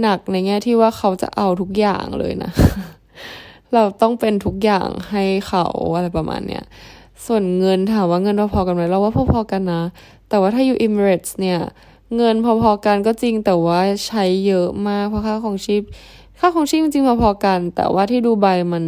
[0.00, 2.50] หนักในแง่ที่ว่าเขาจะเอาทุกอย่างเลยนะ
[3.74, 6.64] เราต้องเป็นทุกอย่างให้เขาอะไรประมาณเนี้ย
[7.26, 9.82] ส่วนเงินถามว่าเงินพอๆกันไหมเราว่าพอๆกันนะ
[10.28, 11.58] แต่ว่าถ้าอยู่ Emirates เนี่ย
[12.16, 15.82] เงินพอๆกันก็จริงแต่ว่าใช้เยอะมากเพราะค่าของชีพ
[16.38, 18.84] ค่าของชีพจริงๆพอๆกัน แต่ว่าที่ดูไบมัน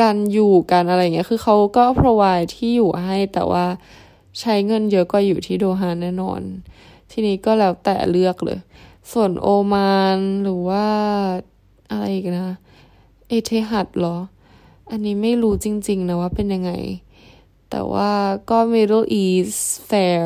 [0.00, 3.64] การอยู่กันอะไรเงี้ย คือเขาก็ provide ที่อยู่ให้แต่ว่า
[4.40, 6.40] ใช้เงินเยอะกว่าอยู่ที่โดฮาแน่นอน
[7.10, 8.58] ทีนี้ก็แล้วแต่เลือกเลย
[9.12, 10.86] ส่วนโอมานหรือว่า
[11.90, 12.56] อะไรอีกนะ
[13.32, 14.16] เอเทหัดเหรอ
[14.90, 16.72] อันนี้ไม่รู้จริงๆนะว่าเป็นยังไง
[17.70, 18.10] แต่ว่า
[18.50, 20.22] ก็ Middle East Fair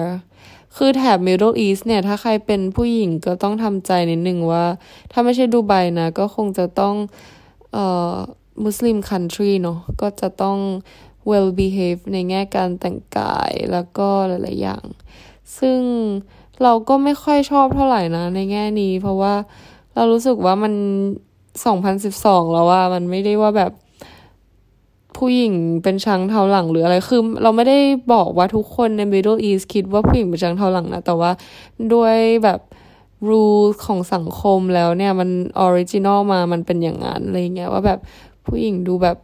[0.76, 4.64] คือแถบ Middle East เนี่ย ถ้าใครเป็นผู้หญิงก็ต้องทำใจนิดนึงว่า
[5.12, 6.94] ถ้าไม่ใช่ดูไบนะ ก็คงจะต้อง
[7.72, 8.14] เอ่อ
[8.64, 10.58] มุสลิม country เนาะก็จะต้อง
[11.30, 14.84] well behave ในแง่การแต่งกายแล้วก็หลายๆอย่าง
[15.58, 15.78] ซึ่ง
[16.62, 19.34] เราก็ไม่ค่อยชอบเท่าไหร่นะในแง่นี้ เพราะว่า
[19.94, 20.74] เรารู้สึกว่ามัน
[21.64, 23.72] 2012แล้วว่ามันไม่ได้ว่าแบบ
[25.16, 27.78] ผู้หญิงเป็นช้างเท้าหลังหรืออะไร คือเราไม่ได้
[28.12, 31.30] บอกว่าทุกคนใน Middle East คิดว่าผู้หญิงเป็นช้างเท้าหลังนะ แต่ว่า
[31.94, 32.60] ด้วยแบบ
[33.28, 37.98] rule ของสังคมแล้วเนี่ย มัน original มา มันเป็นอย่างนั้นอะไรเงี้ยว่าแบบ
[38.46, 39.16] ผู้หญิงดูแบบ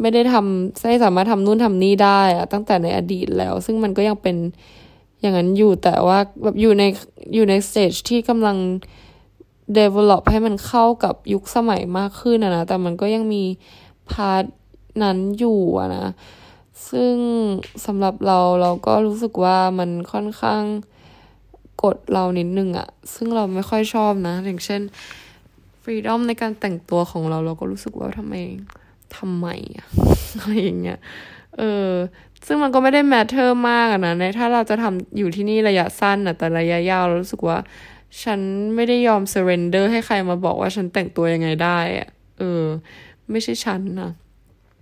[0.00, 4.36] ไม่ได้ทำไม่สามารถทำนู่นทำนี่ได้อะตั้งแต่ในอดีตแล้ว ซึ่งมันก็ยังเป็น
[5.20, 6.84] อย่างนั้นอยู่แต่ว่าแบบอยู่ใน
[7.34, 8.56] อยู่ใน stage ที่กำลัง
[9.78, 13.44] develop ให้มันเข้ากับยุคสมัยมากขึ้นนะนะแต่มันก็ยังมี
[14.10, 14.44] พาร์ท
[15.02, 16.06] นั้นอยู่อะนะ
[16.90, 17.14] ซึ่ง
[17.86, 20.62] สำหรับเราเราก็รู้สึกว่ามันค่อนข้าง
[21.82, 24.80] กดเรานิดนึงอะซึ่งเราไม่ค่อยชอบนะ อย่างเช่น
[25.82, 28.34] ฟรีดอมในการแต่งตัวของเราเราก็รู้สึกว่าทำไม
[29.16, 29.46] ทำไม
[29.76, 29.86] อะ
[30.38, 30.98] อะไรอย่างเงี้ย
[31.58, 31.90] เออ
[32.46, 37.58] ซึ่งมันก็ไม่ได้ matter มากนะในถ้าเราจะทำอยู่ที่นี่ระยะสั้นอะแต่ระยะยาวเรารู้สึกว่า
[38.22, 38.40] ฉัน
[38.74, 42.64] ไม่ได้ยอม surrender ให้ใครมาบอกว่าฉันแต่งตัวยังไงได้อะเออ
[43.30, 44.10] ไม่ใช่ฉันนะ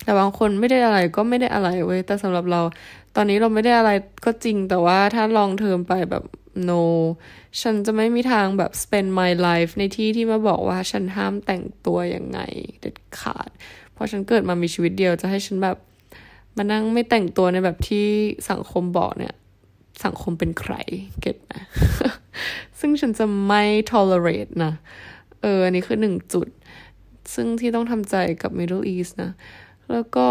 [0.04, 2.60] แต่บางคนไม่ได้อะไรก็ไม่ได้อะไรเว้ยแต่สำหรับเรา
[3.16, 3.90] ตอนนี้เราไม่ได้อะไร
[4.24, 6.24] ก็จริงแต่ว่าถ้า long term ไปแบบ
[6.68, 6.82] no
[7.60, 12.40] ฉันจะไม่มีทางแบบ spend my life ในที่ที่มาบอกว่าฉันห้ามแต่งตัวยังไง
[12.80, 13.48] เด็ดขาด
[13.92, 15.76] เพราะฉันเกิดมามีชีวิตเดียวจะให้ฉันแบบ
[16.56, 18.06] มานั่งไม่แต่งตัวในแบบที่
[18.50, 19.34] สังคมบอกเนี่ย
[20.04, 20.74] สังคมเป็นใคร
[21.20, 21.52] เก็ตไหม
[22.78, 24.72] ซึ่งฉันจะไม่ tolerate นะ
[25.42, 26.48] เออ อันนี้คือหนึ่งจุด
[27.34, 29.32] ซึ่งที่ต้องทำใจกับ Middle East นะ
[29.92, 30.28] แล้วก็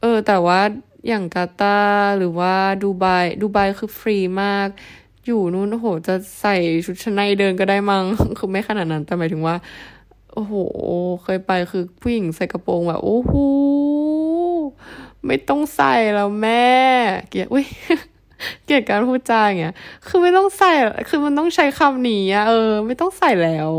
[0.00, 0.60] เออ แต่ว่า
[1.08, 3.04] อย่างกาตาร์หรือว่าดูไบ
[3.40, 4.68] ดูไบคือฟรีมาก
[5.26, 8.04] อยู่นู้นโอ้โห จะใส่ชุดชั้นในเดินก็ได้มั้ง
[8.38, 9.56] คือไม่ขนาดนั้น แต่หมายถึงว่า
[10.32, 10.54] โอ้โห
[11.22, 13.32] เคยไปคือผู้หญิงใส่กระโปรงแบบ โอ้โห
[15.26, 16.66] ไม่ต้องใส่แล้วแม่
[17.28, 17.66] เกียอุ้ย
[18.64, 19.74] เกลียดการพูดจาอย่างเงี้ย
[20.06, 20.72] คือไม่ต้องใส่
[21.08, 23.70] คือมันต้องใช้คำนี้อะเออ ไม่ต้องใส่แล้ว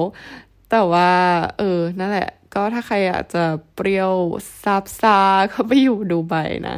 [0.71, 1.10] แต่ว่า
[1.58, 3.43] เออ นั่นแหละ ก็ถ้าใครอยากจะ
[3.76, 4.13] เปรี้ยว
[4.63, 5.17] ซาบซา
[5.52, 6.34] ก็ไปอยู่ดูไบ
[6.69, 6.78] นะ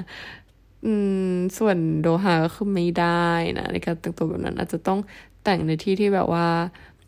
[0.86, 0.94] อื
[1.32, 5.00] ม ส่วนโดฮาก็คือไม่ได้นะในการแต่งตัวแบบนั้น อาจจะต้อง
[5.44, 6.48] แต่งในที่ที่แบบว่า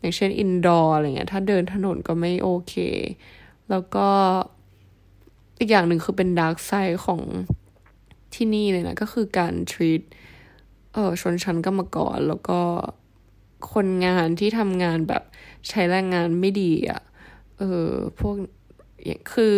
[0.00, 2.74] อย่างเช่น indoor อะไรเงี้ย ถ้าเดินถนนก็ไม่โอเค
[3.70, 4.08] แล้วก็
[5.58, 7.20] อีกอย่างหนึ่งคือเป็น dark side ของ
[8.34, 10.02] ที่นี่เลยนะ ก็คือการ treat
[10.98, 12.60] เออชนชั้นกรรมกรแล้วก็
[13.72, 15.22] คนงานที่ทำงานแบบ
[15.68, 17.00] ใช้แรงงานไม่ดีอะ่ะ
[17.58, 18.36] เออพวก
[19.32, 19.56] คือ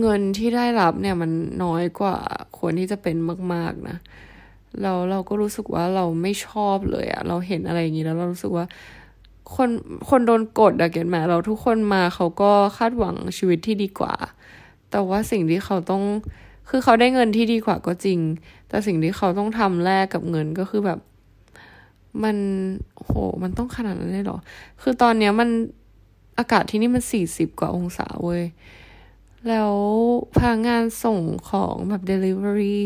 [0.00, 1.30] เงินที่ได้รับเนี่ยมัน
[1.64, 2.16] น้อยกว่า
[2.58, 3.16] ควรที่จะเป็น
[3.54, 3.96] มาก ๆนะ
[4.82, 8.66] เราเราก็รู้สึกว่าเราไม่ชอบเลยอะเราเห็นอะไรอย่างนี้แล้วเรารู้สึกว่า
[9.54, 9.70] คน
[10.10, 14.14] คนโดนกดอะเก็ตไหมเราทุกคนมาเขาก็คาดหวังชีวิตที่ดีกว่า
[14.90, 16.04] แต่ว่าสิ่งที่เขาต้อง
[16.68, 18.20] คือเขาได้เงินที่ดีกว่าก็จริง
[18.68, 20.98] แต่สิ่งที่เขาต้องทำแลกกับเงินก็คือแบบ
[22.22, 22.36] มัน
[22.96, 23.10] โห
[23.42, 24.38] มันต้องขนาดนั้นเลยหรอ
[24.82, 25.48] คือตอนเนี้ยมัน
[26.38, 28.44] อากาศที่นี่มันสี่สิบกว่าองศาเว้ย
[29.48, 29.72] แล้ว
[30.36, 32.80] พนักงานส่งของแบบ Delivery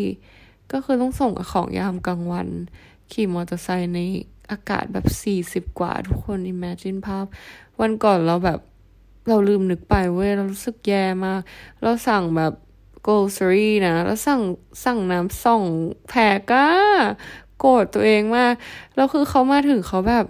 [0.72, 2.48] ก็คือต้องส่งของยามกลางวัน
[3.12, 4.00] ขี่มอเตอร์ไซค์ใน
[4.50, 7.26] อากาศแบบสี่สิบกว่าทุกคน imagine ภาพ
[7.80, 8.60] วันก่อนเราแบบ
[9.28, 11.40] เราลืมนึกไปเว้ย เรารู้สึกแย่มาก
[11.82, 12.52] เราสั่งแบบ
[13.06, 14.40] grocery นะ แล้วสั่ง
[14.84, 15.64] สั่งน้ำส่อง
[16.08, 16.14] แพ
[16.50, 16.68] ก้า
[17.58, 18.54] โกรธตัวเองมาก
[18.94, 20.26] แล้วคือเขามาถึงเขาแบบ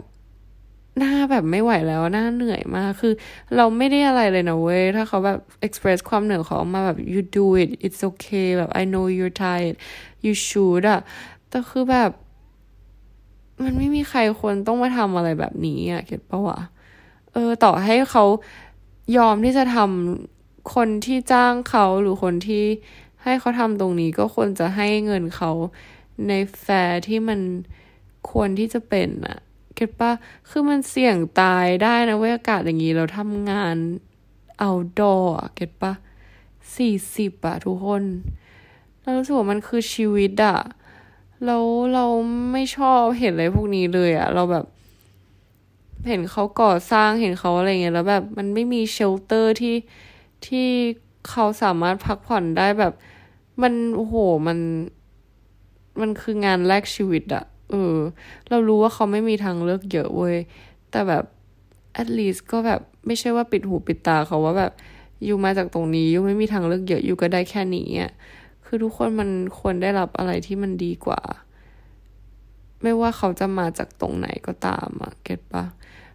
[0.98, 3.12] หน้าแบบไม่ไหวแล้วหน้าเหนื่อยมาก คือ
[3.56, 9.76] เราไม่ได้อะไรเลยนะเว้ย ถ้าเขาแบบ express ความเหนื่อยเขามาแบบ you do it it's okay แบบ I know you're tired
[10.24, 11.00] you should อะ
[11.48, 12.10] แต่คือแบบ
[13.62, 16.60] มันไม่มีใครควรต้องมาทำอะไรแบบนี้อะเก็ตปะวะ
[17.32, 18.24] เออ ต่อให้เขา
[19.16, 20.41] ยอมที่จะทำ
[20.74, 22.64] คนที่จ้างเขาหรือคนที่
[23.22, 25.52] ให้เขาทำตรงนี้ก็ควรจะให้เงินเขา
[26.28, 27.40] ในแฟร์ที่มัน
[28.30, 29.38] ควรที่จะเป็นอะ
[29.74, 30.10] get ปะ
[30.48, 33.76] คือมันเสี่ยงตายได้นะเว้ยอากาศอย่างนี้เราทำงาน
[34.58, 35.92] outdoor อะ get ปะ
[36.76, 38.02] สี่สิบอะทุกคน
[39.00, 40.58] เรารู้สึกว่ามันคือชีวิตอะ
[41.44, 42.06] แล้วเรา
[42.52, 44.64] ไม่ชอบเห็นอะไรพวกนี้เลยอะเราแบบ
[46.08, 49.74] เห็นเขาก่อสร้างเห็นเขาอะไรเงี้ยแล้วแบบมันไม่มี shelter ที่
[50.48, 50.68] ที่
[51.28, 52.92] เขาสามารถพักผ่อนได้แบบ
[53.62, 54.14] มันโอ้โห
[54.46, 54.58] มัน
[56.00, 57.96] มันคืองานแลกชีวิตอะเออ
[58.48, 60.36] เรารู้ว่าเขาไม่มีทางเลือกเยอะเว้ย
[60.90, 61.24] แต่แบบ
[62.00, 64.72] at least ก็แบบไม่ใช่ว่าปิดหูปิดตาเขาว่าแบบ
[65.24, 68.12] อยู่มาจากตรงนี้อยู่ไม่มีทางเลือกเยอะอยู่ก็ได้แค่นี้อะ
[68.64, 69.28] คือทุกคนมัน
[69.58, 71.20] ควรได้รับอะไรที่มันดีกว่า
[72.82, 75.64] ไม่ว่าเขาจะมาจากตรงไหนก็ตามอะเก็ตปะ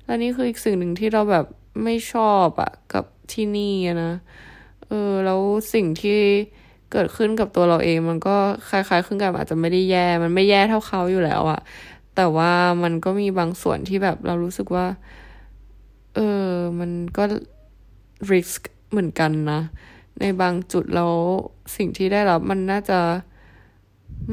[0.03, 1.45] แล้วนี่คืออีกสิ่งหนึ่งที่เราแบบ
[1.83, 4.13] ไม่ชอบอะกับ ที่นี่นะ
[4.87, 5.41] เออแล้ว
[5.73, 6.19] สิ่งที่
[6.91, 8.35] เกิดขึ้นกับตัวเราเองมันก็
[8.69, 11.59] คล้ายๆขึ้นกับอาจจะไม่ได้แย่ มันไม่แย่เท่าเขาอยู่แล้วอะ
[12.15, 12.51] แต่ว่า
[12.83, 14.85] มันก็มีบางส่วนที่แบบเรารู้สึกว่า
[16.15, 17.23] เออมันก็
[18.31, 18.61] risk
[18.91, 19.61] เหมือนกันนะ
[20.19, 21.13] ในบางจุดแล้ว
[21.75, 22.99] สิ่งที่ได้รับมันน่าจะ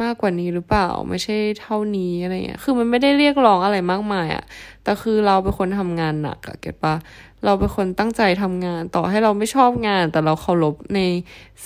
[0.02, 4.44] มากกว่านี้หรือเปล่า ไม่ใช่เท่านี้อะไรเงี้ย คือมันไม่ได้เรียกร้องอะไรมากมายอะ
[4.82, 6.94] แต่คือเราเป็นคนทำงานหนักอะเก็ตปะ
[7.44, 11.00] เราเป็นคนตั้งใจทำงาน ต่อให้เราไม่ชอบงาน แต่เราเคารพใน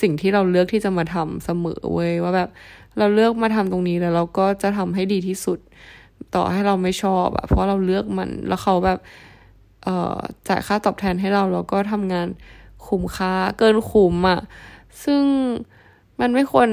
[0.01, 2.49] สิ่งที่เราเลือกที่จะมาทำเสมอเว้ยว่าแบบ
[2.97, 5.59] เราเลือกมาทำตรงนี้แล้วเราก็จะทำให้ดีที่สุด
[6.35, 8.99] ต่อให้เราไม่ชอบอะเพราะเราเลือกมันแล้วเขาแบบ
[9.83, 10.15] เอ่อ
[10.47, 12.27] จ่ายค่าตอบแทนให้เราแล้วก็ทำงาน
[12.87, 14.39] คุ้มค่าเกินคุ้มอะ
[15.03, 15.23] ซึ่ง
[16.19, 16.69] มันไม่ควร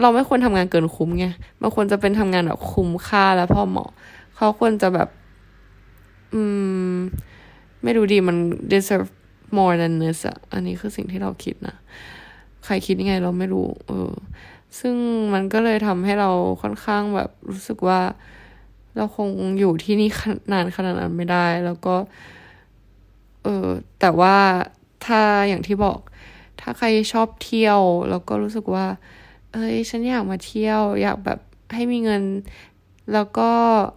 [0.00, 1.26] เราไม่ควรทำงานเกินคุ้มไง
[1.60, 3.90] มันควรจะเป็นทำงานแบบคุ้มค่าแล้วพอเหมาะ
[4.36, 5.08] เขาควรจะแบบ
[6.34, 6.42] อื
[6.94, 6.96] ม
[7.82, 8.36] ไม่รู้ดีมัน
[8.72, 9.10] deserve
[9.56, 11.76] more than this อะอันนี้คือสิ่งที่เราคิดนะ
[12.64, 14.12] ใครคิดยังไงเราไม่รู้ เออ
[14.80, 14.94] ซึ่ง
[15.34, 16.30] มันก็เลยทำให้เรา
[16.62, 18.00] ค่อนข้างแบบรู้สึกว่า
[18.96, 20.10] เราคงอยู่ที่นี่
[20.52, 21.94] นานขนาดนั้นไม่ได้ แล้วก็
[23.42, 23.68] เออ
[24.00, 24.36] แต่ว่า
[25.06, 25.98] ถ้าอย่างที่บอก
[26.60, 28.86] ถ้าใครชอบเที่ยว แล้วก็รู้สึกว่า
[29.52, 31.38] เอ้ย ฉันอยากมาเที่ยว อยากแบบ
[31.74, 32.22] ให้มีเงิน
[33.12, 33.50] แล้วก็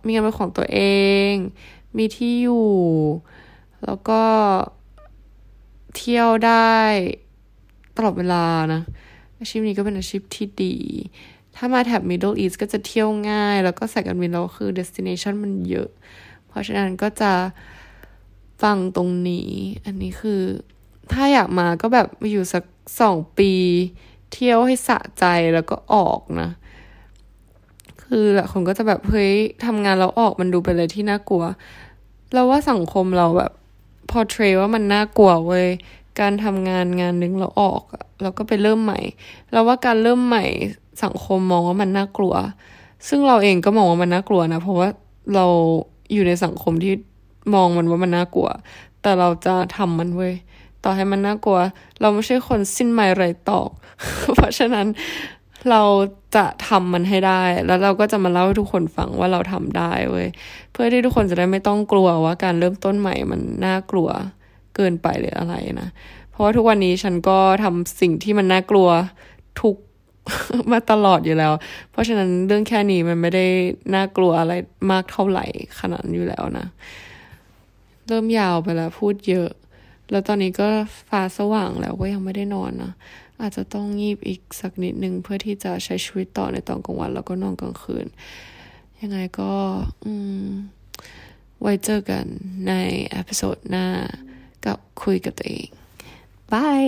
[0.06, 0.80] มีเงินเป็นของตัวเอ
[1.32, 1.34] ง
[1.98, 2.68] มีที่อยู่
[3.86, 4.22] แล้วก็
[5.96, 6.76] เที่ยวได้
[7.96, 8.82] ตลอดเวลานะ
[9.39, 10.76] อาชีพนี้ก็เป็นอาชีพที่ดี
[11.56, 15.89] ถ้ามาแถบ Middle East ก็จะเที่ยวง่าย แล้วก็สายการบินเราคือ destination มันเยอะ
[16.48, 17.34] เพราะฉะนั้นก็จะ
[18.62, 19.50] ฟังตรงนี้
[19.86, 20.42] อันนี้คือ
[21.12, 22.63] ถ้าอยากมาก็แบบมาอยู่สัก
[23.02, 23.52] สองปี
[24.32, 26.50] เที่ยวให้สะใจแล้วก็ออกนะ
[28.04, 29.34] คือหลายคนก็จะแบบเฮ้ย
[29.65, 31.44] ทำงานเราออกมันดูเป็นอะไรที่น่ากลัว
[32.34, 33.52] เราว่าสังคมเราแบบ
[34.10, 35.67] พอเทรว่ามันน่ากลัวเว้ย
[36.19, 37.84] การทำงานงานนึงเราออก
[38.22, 39.00] เราก็ไปเริ่มใหม่
[39.52, 40.45] เราว่าการเริ่มใหม่
[41.04, 42.36] สังคมมองว่ามันน่ากลัว
[43.08, 44.88] ซึ่งเราเองก็มองว่ามันน่ากลัวนะ เพราะว่า
[45.36, 45.45] เรา
[46.13, 46.93] อยู่ในสังคมที่
[47.54, 48.50] มองมันว่ามันน่ากลัว
[49.02, 50.34] แต่เราจะทำมันเว้ย
[50.84, 51.60] ต่อให้มันน่ากลัว
[52.02, 53.69] เราไม่ใช่คนสิ้นไม้ไรตอก
[54.36, 54.88] เพราะฉะนั้น
[55.69, 55.82] เรา
[56.36, 60.28] จะทำมันให้ได้ แล้วเราก็จะมาเล่าให้ทุกคนฟังว่าเราทำได้เว้ย
[60.72, 64.10] เพื่อที่ทุกคนจะได้ไม่ต้องกลัวว่าการเริ่มต้นใหม่มันน่ากลัว
[64.76, 65.89] เกินไปหรืออะไรนะ
[66.30, 68.89] เพราะว่าทุกวันนี้ฉันก็ทำสิ่งที่มันน่ากลัว
[69.62, 69.76] ทุก
[70.72, 71.54] มาตลอดอยู่แล้ว
[71.91, 73.45] เพราะฉะนั้นเรื่องแค่นี้มันไม่ได้
[73.95, 74.54] น่ากลัวอะไร
[74.91, 75.45] มากเท่าไหร่
[75.80, 76.65] ขนาดอยู่แล้วนะ
[78.08, 79.50] เริ่มยาวไปแล้วพูดเยอะ
[80.12, 80.67] แล้วตอนนี้ก็
[81.10, 82.91] ฟ้าสว่างแล้วก็ยังไม่ได้นอนนะ
[83.41, 88.06] อาจจะต้องงีบอีกสักนิดนึงเพื่อที่จะใช้ชีวิตต่อในตอนกลางวัน แล้วก็นอนกลางคืน
[89.02, 89.52] ยังไงก็
[90.06, 90.13] อื
[90.47, 90.49] ม
[91.62, 92.25] ไว้เจอกัน
[92.67, 92.73] ใน
[93.12, 93.88] episode หน้า
[94.65, 95.67] กับคุยกับตัวเอง
[96.52, 96.88] บาย